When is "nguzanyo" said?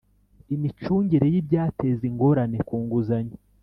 2.83-3.37